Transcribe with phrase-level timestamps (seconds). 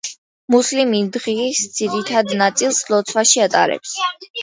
[0.55, 3.99] მუსლიმი დღის ძირითად ნაწილს ლოცვაში ატარებს.